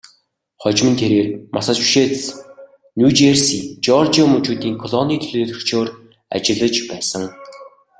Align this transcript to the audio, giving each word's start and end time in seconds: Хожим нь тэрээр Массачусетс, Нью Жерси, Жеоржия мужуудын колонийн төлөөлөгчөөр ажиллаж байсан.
Хожим 0.61 0.87
нь 0.91 0.99
тэрээр 1.01 1.27
Массачусетс, 1.55 2.21
Нью 2.99 3.09
Жерси, 3.17 3.57
Жеоржия 3.83 4.25
мужуудын 4.31 4.75
колонийн 4.81 5.21
төлөөлөгчөөр 5.23 5.89
ажиллаж 6.35 6.75
байсан. 6.91 7.23